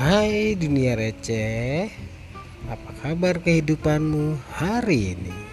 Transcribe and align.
Hai 0.00 0.56
dunia 0.56 0.96
receh, 0.96 1.92
apa 2.72 2.90
kabar 3.04 3.36
kehidupanmu 3.36 4.32
hari 4.56 5.12
ini? 5.12 5.49